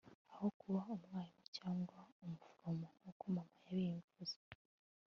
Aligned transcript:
aho 0.33 0.47
kuba 0.59 0.79
umwarimu 0.95 1.45
cyangwa 1.57 1.99
umuforomo 2.23 2.87
nkuko 2.97 3.23
mama 3.35 3.55
yabivuze 3.85 4.37